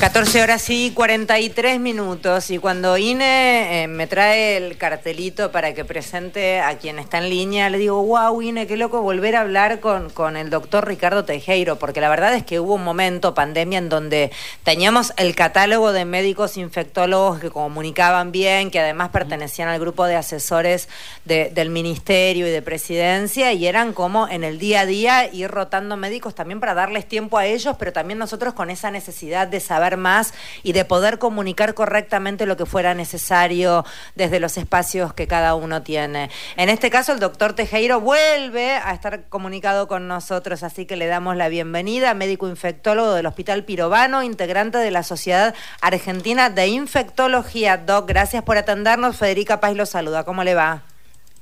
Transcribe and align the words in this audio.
14 0.00 0.42
horas 0.42 0.70
y 0.70 0.92
43 0.92 1.80
minutos. 1.80 2.52
Y 2.52 2.58
cuando 2.58 2.96
INE 2.96 3.82
eh, 3.82 3.88
me 3.88 4.06
trae 4.06 4.56
el 4.56 4.78
cartelito 4.78 5.50
para 5.50 5.74
que 5.74 5.84
presente 5.84 6.60
a 6.60 6.78
quien 6.78 7.00
está 7.00 7.18
en 7.18 7.28
línea, 7.28 7.68
le 7.68 7.78
digo, 7.78 8.00
wow, 8.04 8.40
INE, 8.40 8.68
qué 8.68 8.76
loco 8.76 9.02
volver 9.02 9.34
a 9.34 9.40
hablar 9.40 9.80
con, 9.80 10.08
con 10.10 10.36
el 10.36 10.50
doctor 10.50 10.86
Ricardo 10.86 11.24
Tejero, 11.24 11.80
porque 11.80 12.00
la 12.00 12.08
verdad 12.08 12.32
es 12.34 12.44
que 12.44 12.60
hubo 12.60 12.74
un 12.74 12.84
momento, 12.84 13.34
pandemia, 13.34 13.80
en 13.80 13.88
donde 13.88 14.30
teníamos 14.62 15.12
el 15.16 15.34
catálogo 15.34 15.90
de 15.92 16.04
médicos 16.04 16.56
infectólogos 16.58 17.40
que 17.40 17.50
comunicaban 17.50 18.30
bien, 18.30 18.70
que 18.70 18.78
además 18.78 19.08
pertenecían 19.08 19.68
al 19.68 19.80
grupo 19.80 20.06
de 20.06 20.14
asesores 20.14 20.88
del 21.24 21.70
ministerio 21.70 22.46
y 22.46 22.50
de 22.50 22.62
presidencia 22.62 23.52
y 23.52 23.66
eran 23.66 23.92
como 23.92 24.28
en 24.28 24.44
el 24.44 24.60
día 24.60 24.82
a 24.82 24.86
día 24.86 25.32
ir 25.32 25.50
rotando 25.50 25.96
médicos 25.96 26.36
también 26.36 26.60
para 26.60 26.74
darles 26.74 27.06
tiempo 27.08 27.36
a 27.36 27.46
ellos, 27.46 27.74
pero 27.80 27.92
también 27.92 28.20
nosotros 28.20 28.54
con 28.54 28.70
esa 28.70 28.92
necesidad 28.92 29.48
de 29.48 29.58
saber 29.58 29.87
más 29.96 30.34
y 30.62 30.72
de 30.72 30.84
poder 30.84 31.18
comunicar 31.18 31.74
correctamente 31.74 32.46
lo 32.46 32.56
que 32.56 32.66
fuera 32.66 32.94
necesario 32.94 33.84
desde 34.14 34.40
los 34.40 34.56
espacios 34.56 35.14
que 35.14 35.26
cada 35.26 35.54
uno 35.54 35.82
tiene. 35.82 36.30
En 36.56 36.68
este 36.68 36.90
caso, 36.90 37.12
el 37.12 37.20
doctor 37.20 37.54
Tejero 37.54 38.00
vuelve 38.00 38.72
a 38.72 38.92
estar 38.92 39.24
comunicado 39.28 39.88
con 39.88 40.08
nosotros, 40.08 40.62
así 40.62 40.86
que 40.86 40.96
le 40.96 41.06
damos 41.06 41.36
la 41.36 41.48
bienvenida, 41.48 42.14
médico 42.14 42.48
infectólogo 42.48 43.14
del 43.14 43.26
Hospital 43.26 43.64
Pirobano, 43.64 44.22
integrante 44.22 44.78
de 44.78 44.90
la 44.90 45.02
Sociedad 45.02 45.54
Argentina 45.80 46.50
de 46.50 46.66
Infectología. 46.68 47.76
Doc, 47.78 48.08
gracias 48.08 48.42
por 48.42 48.58
atendernos. 48.58 49.16
Federica 49.16 49.60
Paz 49.60 49.74
lo 49.74 49.86
saluda. 49.86 50.24
¿Cómo 50.24 50.44
le 50.44 50.54
va? 50.54 50.82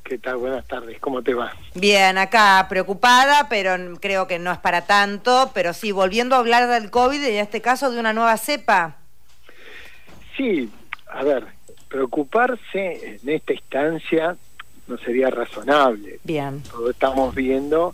¿Qué 0.06 0.18
tal? 0.18 0.36
Buenas 0.36 0.64
tardes, 0.68 1.00
¿cómo 1.00 1.20
te 1.20 1.34
va? 1.34 1.52
Bien, 1.74 2.16
acá 2.16 2.64
preocupada, 2.68 3.48
pero 3.48 3.72
creo 3.98 4.28
que 4.28 4.38
no 4.38 4.52
es 4.52 4.58
para 4.58 4.86
tanto, 4.86 5.50
pero 5.52 5.72
sí, 5.72 5.90
volviendo 5.90 6.36
a 6.36 6.38
hablar 6.38 6.68
del 6.68 6.92
COVID 6.92 7.20
y 7.20 7.26
en 7.26 7.38
este 7.38 7.60
caso 7.60 7.90
de 7.90 7.98
una 7.98 8.12
nueva 8.12 8.36
cepa. 8.36 8.98
Sí, 10.36 10.70
a 11.10 11.24
ver, 11.24 11.46
preocuparse 11.88 13.18
en 13.20 13.28
esta 13.28 13.52
instancia 13.52 14.36
no 14.86 14.96
sería 14.98 15.28
razonable. 15.28 16.20
Bien. 16.22 16.62
Todos 16.62 16.90
estamos 16.90 17.34
viendo 17.34 17.92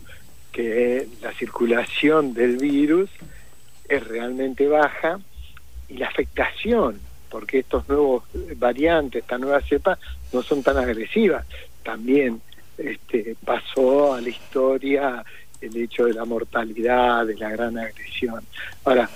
que 0.51 1.07
la 1.19 1.31
circulación 1.33 2.35
del 2.35 2.57
virus 2.57 3.09
es 3.89 4.07
realmente 4.07 4.67
baja 4.67 5.19
y 5.89 5.97
la 5.97 6.09
afectación, 6.09 6.99
porque 7.29 7.57
estos 7.57 7.89
nuevos 7.89 8.23
variantes, 8.57 9.23
esta 9.23 9.39
nueva 9.39 9.61
cepa, 9.61 9.97
no 10.31 10.43
son 10.43 10.61
tan 10.61 10.77
agresivas 10.77 11.43
también 11.83 12.41
este, 12.77 13.35
pasó 13.45 14.13
a 14.13 14.21
la 14.21 14.29
historia 14.29 15.23
el 15.61 15.75
hecho 15.77 16.05
de 16.05 16.13
la 16.13 16.25
mortalidad, 16.25 17.25
de 17.25 17.35
la 17.35 17.49
gran 17.49 17.77
agresión. 17.77 18.43
Ahora, 18.83 19.09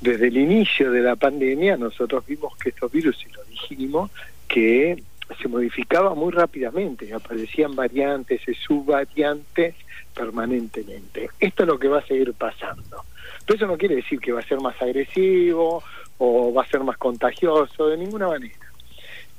desde 0.00 0.28
el 0.28 0.36
inicio 0.36 0.90
de 0.90 1.00
la 1.00 1.16
pandemia 1.16 1.76
nosotros 1.76 2.26
vimos 2.26 2.56
que 2.56 2.70
estos 2.70 2.92
virus, 2.92 3.16
y 3.24 3.32
lo 3.32 3.44
dijimos, 3.44 4.10
que 4.48 5.02
se 5.40 5.48
modificaba 5.48 6.14
muy 6.14 6.32
rápidamente, 6.32 7.12
aparecían 7.14 7.74
variantes 7.74 8.46
y 8.46 8.54
subvariantes 8.54 9.74
permanentemente. 10.14 11.30
Esto 11.40 11.62
es 11.62 11.68
lo 11.68 11.78
que 11.78 11.88
va 11.88 12.00
a 12.00 12.06
seguir 12.06 12.32
pasando. 12.34 13.04
Pero 13.46 13.56
eso 13.56 13.66
no 13.66 13.78
quiere 13.78 13.96
decir 13.96 14.20
que 14.20 14.32
va 14.32 14.40
a 14.40 14.46
ser 14.46 14.60
más 14.60 14.80
agresivo 14.80 15.82
o 16.18 16.52
va 16.52 16.62
a 16.62 16.66
ser 16.66 16.80
más 16.84 16.98
contagioso, 16.98 17.88
de 17.88 17.96
ninguna 17.96 18.28
manera. 18.28 18.54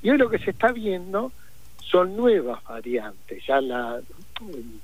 Y 0.01 0.09
hoy 0.09 0.17
lo 0.17 0.29
que 0.29 0.39
se 0.39 0.51
está 0.51 0.71
viendo 0.71 1.31
son 1.89 2.15
nuevas 2.15 2.63
variantes, 2.63 3.43
ya 3.47 3.61
la 3.61 3.99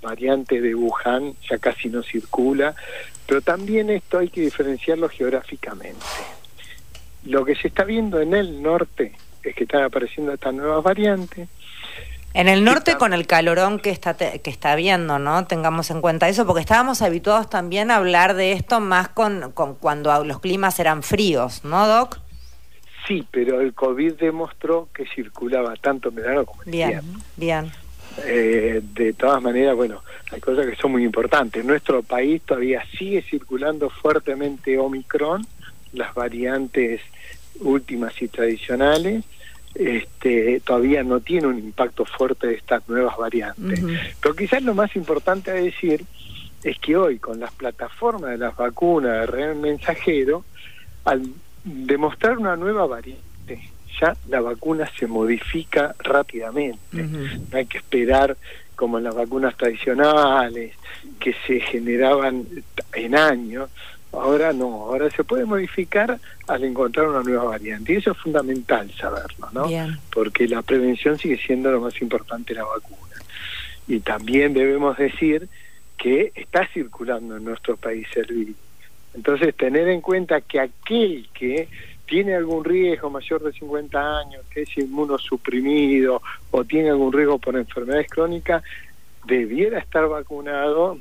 variante 0.02 0.62
de 0.62 0.74
Wuhan 0.76 1.34
ya 1.50 1.58
casi 1.58 1.90
no 1.90 2.04
circula, 2.04 2.74
pero 3.28 3.42
también 3.42 3.90
esto 3.90 4.20
hay 4.20 4.30
que 4.30 4.42
diferenciarlo 4.42 5.10
geográficamente. 5.10 6.06
Lo 7.26 7.44
que 7.44 7.56
se 7.56 7.68
está 7.68 7.84
viendo 7.84 8.22
en 8.22 8.34
el 8.34 8.62
norte 8.62 9.14
es 9.44 9.56
que 9.56 9.64
están 9.64 9.84
apareciendo 9.84 10.34
estas 10.34 10.54
nuevas 10.54 10.84
variantes. 10.84 11.50
En 12.34 12.48
el 12.48 12.64
norte 12.64 12.96
con 12.96 13.14
el 13.14 13.28
calorón 13.28 13.80
que 13.80 13.90
está 13.90 14.14
que 14.16 14.50
está 14.50 14.76
viendo, 14.76 15.20
¿no? 15.20 15.46
Tengamos 15.48 15.92
en 15.92 16.00
cuenta 16.00 16.30
eso, 16.30 16.46
porque 16.46 16.62
estábamos 16.62 17.02
habituados 17.02 17.50
también 17.50 17.92
a 17.92 17.98
hablar 17.98 18.36
de 18.36 18.54
esto 18.54 18.80
más 18.80 19.10
con, 19.10 19.52
con 19.52 19.76
cuando 19.76 20.24
los 20.24 20.40
climas 20.40 20.80
eran 20.80 21.04
fríos, 21.04 21.66
¿no, 21.66 21.88
Doc? 21.88 22.21
Sí, 23.08 23.26
pero 23.32 23.62
el 23.62 23.74
COVID 23.74 24.14
demostró 24.14 24.90
que 24.94 25.06
circulaba 25.08 25.76
tanto 25.76 26.10
en 26.10 26.16
verano 26.16 26.46
como 26.46 26.64
en 26.64 26.72
bien, 26.72 27.02
Bien, 27.36 27.72
eh, 28.26 28.82
de 28.94 29.14
todas 29.14 29.42
maneras, 29.42 29.76
bueno, 29.76 30.04
hay 30.32 30.40
cosas 30.40 30.68
que 30.68 30.76
son 30.76 30.92
muy 30.92 31.04
importantes. 31.04 31.62
En 31.62 31.68
nuestro 31.68 32.04
país 32.04 32.42
todavía 32.42 32.84
sigue 32.98 33.22
circulando 33.22 33.90
fuertemente 33.90 34.78
Omicron, 34.78 35.46
las 35.94 36.14
variantes 36.14 37.02
últimas 37.60 38.22
y 38.22 38.28
tradicionales. 38.28 39.24
Este, 39.74 40.60
todavía 40.60 41.02
no 41.04 41.22
tiene 41.22 41.48
un 41.48 41.58
impacto 41.58 42.04
fuerte 42.04 42.48
de 42.48 42.56
estas 42.56 42.88
nuevas 42.90 43.16
variantes. 43.18 43.82
Pero 44.22 44.36
quizás 44.36 44.62
lo 44.64 44.76
más 44.76 44.96
importante 44.96 45.52
a 45.52 45.56
decir 45.56 46.04
es 46.64 46.78
que 46.80 46.98
hoy 46.98 47.18
con 47.20 47.40
las 47.40 47.52
plataformas 47.54 48.32
de 48.32 48.38
las 48.38 48.56
vacunas 48.56 49.22
de 49.22 49.26
real 49.26 49.56
mensajero, 49.56 50.44
al 51.06 51.24
demostrar 51.64 52.38
una 52.38 52.56
nueva 52.56 52.86
variante, 52.86 53.72
ya 54.00 54.16
la 54.28 54.42
vacuna 54.42 54.90
se 54.98 55.08
modifica 55.08 55.96
rápidamente. 56.00 56.80
No 56.92 57.58
hay 57.58 57.66
que 57.66 57.78
esperar 57.78 58.38
como 58.76 58.98
en 58.98 59.04
las 59.04 59.16
vacunas 59.16 59.56
tradicionales, 59.56 60.74
que 61.20 61.36
se 61.46 61.60
generaban 61.60 62.46
en 62.94 63.16
años. 63.16 63.70
Ahora 64.12 64.52
no, 64.54 64.66
ahora 64.66 65.10
se 65.12 65.24
puede 65.24 65.46
modificar 65.46 66.20
al 66.48 66.64
encontrar 66.64 67.08
una 67.08 67.22
nueva 67.22 67.44
variante. 67.44 67.94
Y 67.94 67.98
eso 67.98 68.12
es 68.12 68.18
fundamental 68.18 68.92
saberlo, 69.00 69.50
¿no? 69.54 69.70
Porque 70.12 70.48
la 70.48 70.62
prevención 70.64 71.18
sigue 71.18 71.38
siendo 71.38 71.72
lo 71.72 71.80
más 71.80 72.02
importante 72.02 72.54
la 72.54 72.64
vacuna. 72.64 72.98
Y 73.88 74.00
también 74.00 74.54
debemos 74.54 74.98
decir 74.98 75.48
que 75.98 76.32
está 76.34 76.68
circulando 76.68 77.38
en 77.38 77.44
nuestro 77.46 77.78
país 77.78 78.08
el 78.16 78.26
virus 78.26 78.56
entonces, 79.14 79.56
tener 79.56 79.88
en 79.90 80.02
cuenta 80.02 80.42
que 80.42 80.60
aquel 80.60 81.28
que 81.34 81.68
tiene 82.06 82.36
algún 82.36 82.64
riesgo 82.64 83.10
mayor 83.10 83.42
de 83.44 83.54
50 83.54 84.20
años, 84.20 84.44
que 84.54 84.64
es 84.64 84.78
inmunosuprimido 84.78 86.22
o 86.52 86.64
tiene 86.64 86.90
algún 86.90 87.14
riesgo 87.14 87.40
por 87.40 87.56
enfermedades 87.56 88.10
crónicas, 88.10 88.64
debiera 89.26 89.80
estar 89.80 90.08
vacunado 90.08 90.98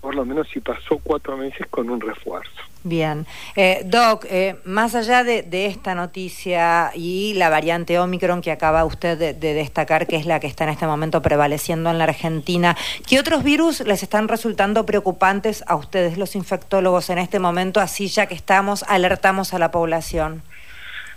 por 0.00 0.14
lo 0.14 0.24
menos 0.24 0.48
si 0.48 0.60
pasó 0.60 0.98
cuatro 1.02 1.36
meses 1.36 1.66
con 1.68 1.90
un 1.90 2.00
refuerzo. 2.00 2.50
Bien. 2.82 3.26
Eh, 3.56 3.82
Doc, 3.84 4.24
eh, 4.30 4.56
más 4.64 4.94
allá 4.94 5.22
de, 5.22 5.66
esta 5.66 5.94
noticia 5.94 6.90
y 6.94 7.34
la 7.34 7.50
variante 7.50 7.98
Omicron 7.98 8.40
que 8.40 8.50
acaba 8.50 8.84
usted 8.86 9.18
de, 9.18 9.54
destacar, 9.54 10.06
que 10.06 10.16
es 10.16 10.24
la 10.24 10.40
que 10.40 10.46
está 10.46 10.64
en 10.64 10.70
este 10.70 10.86
momento 10.86 11.20
prevaleciendo 11.20 11.90
en 11.90 11.98
la 11.98 12.04
Argentina, 12.04 12.76
¿qué 13.06 13.18
otros 13.18 13.44
virus 13.44 13.80
les 13.80 14.02
están 14.02 14.28
resultando 14.28 14.86
preocupantes 14.86 15.62
a 15.66 15.76
ustedes, 15.76 16.16
los 16.16 16.34
infectólogos, 16.34 17.10
en 17.10 17.18
este 17.18 17.38
momento, 17.38 17.80
así 17.80 18.08
ya 18.08 18.26
que 18.26 18.34
estamos, 18.34 18.82
alertamos 18.88 19.52
a 19.52 19.58
la 19.58 19.70
población? 19.70 20.42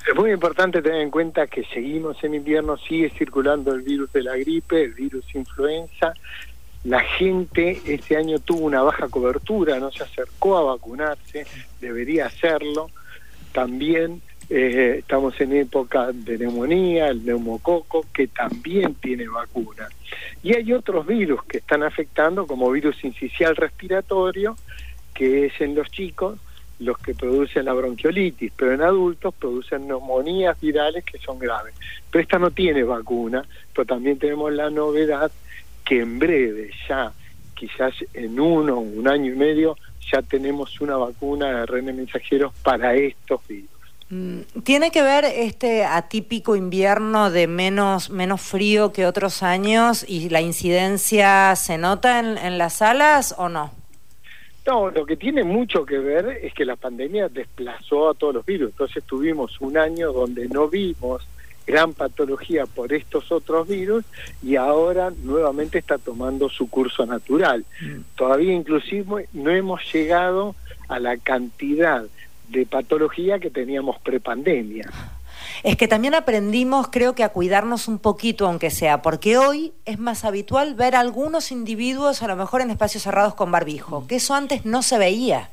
Es 0.06 0.16
muy 0.16 0.32
importante 0.32 0.82
tener 0.82 1.00
en 1.00 1.10
cuenta 1.10 1.48
que 1.48 1.64
seguimos 1.74 2.22
en 2.26 2.36
invierno, 2.36 2.76
sigue 2.78 3.10
circulando 3.12 3.72
el 3.74 3.84
virus 3.84 4.12
de 4.12 4.24
la 4.24 4.36
gripe, 4.36 4.84
el 4.84 4.94
virus 4.94 5.24
influenza, 5.34 6.14
la 6.84 7.00
gente 7.00 7.82
este 7.86 8.18
año 8.18 8.40
tuvo 8.40 8.66
una 8.66 8.82
baja 8.82 9.08
cobertura, 9.08 9.80
no 9.80 9.92
se 9.92 10.04
acercó 10.04 10.58
a 10.58 10.64
vacunarse, 10.64 11.46
debería 11.80 12.26
hacerlo. 12.26 12.90
También 13.54 14.22
eh, 14.50 14.98
estamos 15.00 15.40
en 15.40 15.54
época 15.54 16.12
de 16.12 16.38
neumonía, 16.38 17.08
el 17.08 17.26
neumococo, 17.26 18.06
que 18.14 18.28
también 18.28 18.96
tiene 18.96 19.28
vacuna. 19.28 19.88
Y 20.42 20.56
hay 20.56 20.74
otros 20.74 21.08
virus 21.08 21.44
que 21.46 21.60
están 21.60 21.84
afectando, 21.84 22.46
como 22.46 22.70
virus 22.70 23.02
incisional 23.04 23.56
respiratorio, 23.56 24.58
que 25.14 25.46
es 25.46 25.62
en 25.62 25.76
los 25.76 25.90
chicos 25.90 26.38
los 26.80 26.98
que 26.98 27.14
producen 27.14 27.66
la 27.66 27.74
bronquiolitis, 27.74 28.52
pero 28.58 28.74
en 28.74 28.82
adultos 28.82 29.34
producen 29.36 29.88
neumonías 29.88 30.60
virales 30.60 31.06
que 31.06 31.18
son 31.20 31.40
graves. 31.40 31.74
Pero 32.12 32.22
esta 32.22 32.40
no 32.40 32.52
tiene 32.52 32.84
vacuna, 32.84 33.46
pero 33.74 33.86
también 33.86 34.20
tenemos 34.20 34.52
la 34.52 34.70
novedad 34.70 35.32
que 35.94 36.02
en 36.02 36.18
breve, 36.18 36.72
ya 36.90 37.12
quizás 37.54 37.94
en 38.16 38.40
uno, 38.40 38.80
un 38.80 39.08
año 39.08 39.32
y 39.32 39.36
medio, 39.36 39.78
ya 40.12 40.24
tenemos 40.24 40.82
una 40.82 40.98
vacuna 40.98 41.48
de 41.48 41.66
RN 41.68 41.96
mensajeros 41.96 42.52
para 42.64 42.96
estos 42.96 43.48
virus. 43.48 43.70
Mm, 44.10 44.40
¿Tiene 44.64 44.90
que 44.90 45.04
ver 45.04 45.24
este 45.24 45.86
atípico 45.86 46.56
invierno 46.56 47.30
de 47.30 47.46
menos, 47.46 48.10
menos 48.10 48.42
frío 48.42 48.92
que 48.92 49.06
otros 49.06 49.44
años 49.44 50.04
y 50.08 50.30
la 50.30 50.42
incidencia 50.42 51.56
se 51.56 51.78
nota 51.78 52.20
en, 52.20 52.40
en 52.40 52.58
las 52.58 52.74
salas 52.74 53.36
o 53.38 53.50
no? 53.50 53.72
No, 54.66 54.90
lo 54.90 55.06
que 55.06 55.16
tiene 55.16 55.44
mucho 55.44 55.86
que 55.86 56.00
ver 56.00 56.40
es 56.42 56.56
que 56.56 56.66
la 56.66 56.76
pandemia 56.76 57.30
desplazó 57.30 58.10
a 58.10 58.14
todos 58.16 58.34
los 58.34 58.46
virus. 58.46 58.72
Entonces 58.72 59.04
tuvimos 59.04 59.62
un 59.62 59.78
año 59.78 60.12
donde 60.12 60.48
no 60.48 60.68
vimos 60.68 61.22
gran 61.66 61.94
patología 61.94 62.66
por 62.66 62.94
estos 62.94 63.32
otros 63.32 63.68
virus 63.68 64.06
y 64.42 64.56
ahora 64.56 65.12
nuevamente 65.24 65.78
está 65.78 65.98
tomando 65.98 66.50
su 66.50 66.70
curso 66.70 67.06
natural. 67.06 67.66
Mm. 67.82 68.02
Todavía 68.16 68.54
inclusive 68.54 69.28
no 69.34 69.52
hemos 69.52 69.82
llegado 69.94 70.56
a 70.88 71.00
la 71.00 71.18
cantidad 71.18 72.06
de 72.50 72.66
patología 72.66 73.40
que 73.40 73.50
teníamos 73.50 74.00
prepandemia. 74.00 74.90
Es 75.64 75.78
que 75.78 75.88
también 75.88 76.14
aprendimos, 76.14 76.88
creo 76.92 77.16
que, 77.16 77.24
a 77.24 77.30
cuidarnos 77.30 77.88
un 77.88 78.00
poquito, 78.00 78.48
aunque 78.48 78.70
sea, 78.70 79.02
porque 79.02 79.38
hoy 79.38 79.72
es 79.86 79.98
más 79.98 80.26
habitual 80.26 80.76
ver 80.76 80.96
a 80.96 81.00
algunos 81.00 81.52
individuos, 81.52 82.22
a 82.22 82.28
lo 82.28 82.36
mejor 82.36 82.62
en 82.62 82.70
espacios 82.70 83.04
cerrados 83.04 83.34
con 83.36 83.52
barbijo, 83.52 84.06
que 84.08 84.18
eso 84.18 84.34
antes 84.34 84.66
no 84.66 84.82
se 84.82 84.98
veía. 84.98 85.50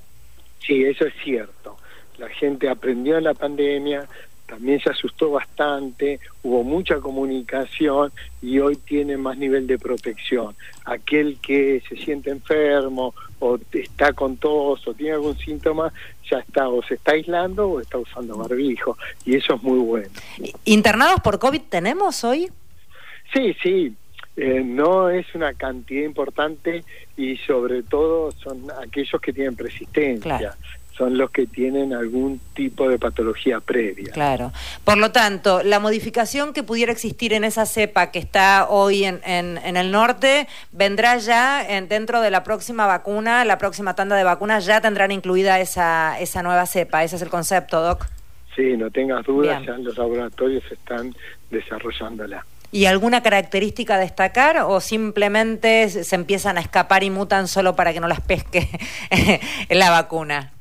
Sí, 0.66 0.84
eso 0.84 1.06
es 1.06 1.14
cierto. 1.22 1.76
La 2.18 2.28
gente 2.28 2.68
aprendió 2.68 3.18
en 3.18 3.24
la 3.24 3.34
pandemia, 3.34 4.06
también 4.50 4.80
se 4.80 4.90
asustó 4.90 5.30
bastante, 5.30 6.18
hubo 6.42 6.64
mucha 6.64 6.96
comunicación 6.96 8.10
y 8.42 8.58
hoy 8.58 8.74
tiene 8.76 9.16
más 9.16 9.38
nivel 9.38 9.68
de 9.68 9.78
protección. 9.78 10.56
Aquel 10.84 11.38
que 11.40 11.80
se 11.88 11.96
siente 11.96 12.30
enfermo 12.30 13.14
o 13.38 13.58
está 13.72 14.12
con 14.12 14.36
tos 14.38 14.86
o 14.88 14.92
tiene 14.94 15.12
algún 15.12 15.38
síntoma, 15.38 15.92
ya 16.28 16.38
está 16.38 16.68
o 16.68 16.82
se 16.82 16.94
está 16.94 17.12
aislando 17.12 17.68
o 17.68 17.80
está 17.80 17.98
usando 17.98 18.36
barbijo 18.36 18.98
y 19.24 19.36
eso 19.36 19.54
es 19.54 19.62
muy 19.62 19.78
bueno. 19.78 20.08
¿Internados 20.64 21.20
por 21.20 21.38
COVID 21.38 21.62
tenemos 21.68 22.24
hoy? 22.24 22.50
Sí, 23.32 23.54
sí. 23.62 23.94
Eh, 24.36 24.62
no 24.64 25.10
es 25.10 25.32
una 25.34 25.54
cantidad 25.54 26.04
importante 26.04 26.82
y 27.16 27.36
sobre 27.36 27.82
todo 27.82 28.32
son 28.32 28.66
aquellos 28.82 29.20
que 29.20 29.32
tienen 29.32 29.54
persistencia 29.54 30.56
son 31.00 31.16
los 31.16 31.30
que 31.30 31.46
tienen 31.46 31.94
algún 31.94 32.42
tipo 32.52 32.86
de 32.86 32.98
patología 32.98 33.60
previa. 33.60 34.12
Claro. 34.12 34.52
Por 34.84 34.98
lo 34.98 35.12
tanto, 35.12 35.62
la 35.62 35.80
modificación 35.80 36.52
que 36.52 36.62
pudiera 36.62 36.92
existir 36.92 37.32
en 37.32 37.42
esa 37.42 37.64
cepa 37.64 38.10
que 38.10 38.18
está 38.18 38.66
hoy 38.68 39.04
en, 39.04 39.18
en, 39.24 39.78
el 39.78 39.90
norte 39.92 40.46
vendrá 40.72 41.16
ya 41.16 41.66
en, 41.66 41.88
dentro 41.88 42.20
de 42.20 42.30
la 42.30 42.44
próxima 42.44 42.84
vacuna, 42.84 43.46
la 43.46 43.56
próxima 43.56 43.94
tanda 43.94 44.14
de 44.14 44.24
vacunas, 44.24 44.66
ya 44.66 44.82
tendrán 44.82 45.10
incluida 45.10 45.58
esa, 45.58 46.20
esa 46.20 46.42
nueva 46.42 46.66
cepa. 46.66 47.02
Ese 47.02 47.16
es 47.16 47.22
el 47.22 47.30
concepto, 47.30 47.80
Doc. 47.80 48.06
Sí, 48.54 48.76
no 48.76 48.90
tengas 48.90 49.24
dudas, 49.24 49.64
ya 49.64 49.78
los 49.78 49.96
laboratorios 49.96 50.64
están 50.70 51.14
desarrollándola. 51.50 52.44
¿Y 52.72 52.84
alguna 52.84 53.22
característica 53.22 53.94
a 53.94 53.98
destacar 53.98 54.58
o 54.58 54.80
simplemente 54.80 55.88
se 55.88 56.14
empiezan 56.14 56.58
a 56.58 56.60
escapar 56.60 57.04
y 57.04 57.10
mutan 57.10 57.48
solo 57.48 57.74
para 57.74 57.94
que 57.94 58.00
no 58.00 58.06
las 58.06 58.20
pesque 58.20 58.68
la 59.70 59.88
vacuna? 59.88 60.52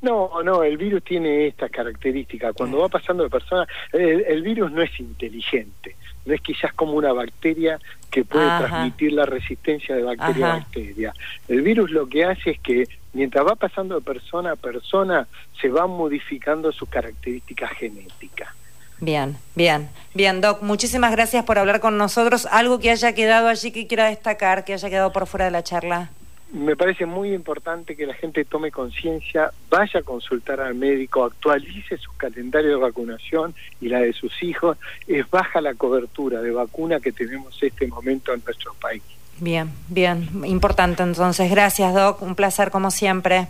No, 0.00 0.30
no, 0.44 0.62
el 0.62 0.76
virus 0.76 1.02
tiene 1.02 1.48
esta 1.48 1.68
característica. 1.68 2.52
Cuando 2.52 2.78
va 2.78 2.88
pasando 2.88 3.24
de 3.24 3.30
persona, 3.30 3.66
el, 3.92 4.42
virus 4.42 4.70
no 4.70 4.80
es 4.80 4.98
inteligente, 5.00 5.96
no 6.24 6.34
es 6.34 6.40
quizás 6.40 6.72
como 6.72 6.92
una 6.92 7.12
bacteria 7.12 7.80
que 8.08 8.24
puede 8.24 8.46
transmitir 8.46 9.12
la 9.12 9.26
resistencia 9.26 9.96
de 9.96 10.02
bacteria 10.02 10.52
a 10.52 10.58
bacteria. 10.58 11.12
El 11.48 11.62
virus 11.62 11.90
lo 11.90 12.06
que 12.06 12.24
hace 12.24 12.50
es 12.50 12.60
que 12.60 12.84
mientras 13.12 13.44
va 13.44 13.56
pasando 13.56 13.96
de 13.96 14.00
persona 14.02 14.52
a 14.52 14.56
persona, 14.56 15.26
se 15.60 15.68
van 15.68 15.90
modificando 15.90 16.70
sus 16.70 16.88
características 16.88 17.72
genéticas. 17.72 18.54
Bien, 19.00 19.36
bien, 19.54 19.88
bien, 20.14 20.40
Doc, 20.40 20.62
muchísimas 20.62 21.12
gracias 21.12 21.44
por 21.44 21.58
hablar 21.58 21.80
con 21.80 21.98
nosotros. 21.98 22.46
¿Algo 22.46 22.78
que 22.78 22.90
haya 22.90 23.14
quedado 23.14 23.48
allí 23.48 23.72
que 23.72 23.86
quiera 23.86 24.06
destacar, 24.06 24.64
que 24.64 24.74
haya 24.74 24.90
quedado 24.90 25.12
por 25.12 25.26
fuera 25.26 25.46
de 25.46 25.50
la 25.52 25.62
charla? 25.62 26.10
Me 26.52 26.76
parece 26.76 27.06
muy 27.06 27.32
importante 27.32 27.94
que 27.94 28.06
la 28.06 28.14
gente 28.14 28.44
tome 28.44 28.70
conciencia, 28.70 29.50
vaya 29.68 30.00
a 30.00 30.02
consultar 30.02 30.60
al 30.60 30.74
médico, 30.74 31.24
actualice 31.24 31.96
su 31.98 32.10
calendario 32.16 32.70
de 32.70 32.76
vacunación 32.76 33.54
y 33.80 33.88
la 33.88 34.00
de 34.00 34.12
sus 34.12 34.42
hijos. 34.42 34.78
Es 35.06 35.28
baja 35.30 35.60
la 35.60 35.74
cobertura 35.74 36.40
de 36.40 36.50
vacuna 36.50 37.00
que 37.00 37.12
tenemos 37.12 37.60
en 37.62 37.68
este 37.68 37.86
momento 37.86 38.32
en 38.32 38.42
nuestro 38.44 38.74
país. 38.74 39.02
Bien, 39.40 39.70
bien, 39.88 40.28
importante 40.44 41.02
entonces. 41.02 41.50
Gracias, 41.50 41.94
Doc. 41.94 42.22
Un 42.22 42.34
placer 42.34 42.70
como 42.70 42.90
siempre. 42.90 43.46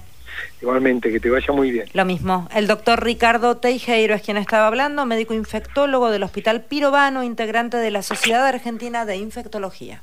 Igualmente, 0.61 1.11
que 1.11 1.21
te 1.21 1.31
vaya 1.31 1.53
muy 1.53 1.71
bien. 1.71 1.87
Lo 1.95 2.05
mismo. 2.05 2.49
El 2.55 2.67
doctor 2.67 3.03
Ricardo 3.03 3.57
Teijeiro 3.57 4.15
es 4.15 4.23
quien 4.23 4.37
estaba 4.37 4.67
hablando, 4.67 5.07
médico 5.07 5.35
infectólogo 5.35 6.11
del 6.11 6.23
Hospital 6.23 6.63
Pirovano, 6.63 7.23
integrante 7.23 7.77
de 7.77 7.91
la 7.91 8.03
Sociedad 8.03 8.47
Argentina 8.47 9.05
de 9.05 9.17
Infectología. 9.17 10.03